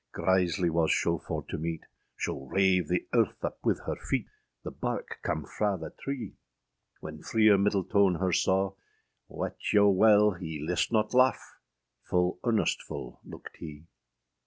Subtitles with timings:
[0.15, 4.25] Grizely was scho for to meete, Scho rave the earthe up wyth her feete,
[4.63, 6.37] The barke cam fraâ the tree:
[7.01, 8.73] When Freer Myddeltone her saugh,
[9.29, 11.59] Wete yow wele hee list not laugh,
[12.09, 13.85] Full earnestful luikâd hee.